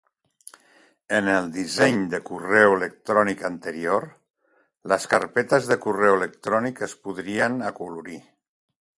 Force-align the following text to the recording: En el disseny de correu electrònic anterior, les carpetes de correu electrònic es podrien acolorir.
En 1.15 1.27
el 1.31 1.49
disseny 1.57 1.97
de 2.13 2.19
correu 2.29 2.71
electrònic 2.77 3.43
anterior, 3.49 4.07
les 4.93 5.05
carpetes 5.11 5.67
de 5.73 5.77
correu 5.83 6.17
electrònic 6.21 6.81
es 6.87 6.97
podrien 7.09 7.61
acolorir. 7.69 8.17